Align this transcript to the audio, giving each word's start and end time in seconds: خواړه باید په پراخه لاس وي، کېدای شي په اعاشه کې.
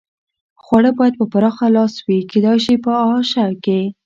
خواړه 0.63 0.91
باید 0.97 1.13
په 1.19 1.25
پراخه 1.31 1.67
لاس 1.75 1.93
وي، 2.05 2.19
کېدای 2.31 2.57
شي 2.65 2.75
په 2.83 2.91
اعاشه 3.03 3.45
کې. 3.63 3.81